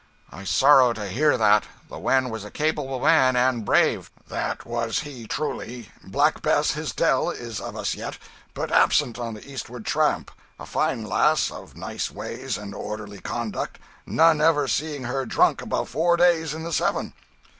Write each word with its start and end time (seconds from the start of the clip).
"I 0.31 0.45
sorrow 0.45 0.93
to 0.93 1.07
hear 1.09 1.37
that; 1.37 1.65
the 1.87 1.99
Wen 1.99 2.31
was 2.31 2.43
a 2.43 2.49
capable 2.49 2.99
man, 2.99 3.35
and 3.35 3.63
brave." 3.63 4.09
"That 4.29 4.65
was 4.65 5.01
he, 5.01 5.27
truly. 5.27 5.91
Black 6.03 6.41
Bess, 6.41 6.71
his 6.71 6.91
dell, 6.91 7.29
is 7.29 7.59
of 7.61 7.75
us 7.75 7.93
yet, 7.93 8.17
but 8.55 8.71
absent 8.71 9.19
on 9.19 9.35
the 9.35 9.47
eastward 9.47 9.85
tramp; 9.85 10.31
a 10.59 10.65
fine 10.65 11.03
lass, 11.03 11.51
of 11.51 11.77
nice 11.77 12.09
ways 12.09 12.57
and 12.57 12.73
orderly 12.73 13.19
conduct, 13.19 13.77
none 14.07 14.41
ever 14.41 14.67
seeing 14.67 15.03
her 15.03 15.23
drunk 15.27 15.61
above 15.61 15.89
four 15.89 16.17
days 16.17 16.55
in 16.55 16.63
the 16.63 16.73
seven." 16.73 17.13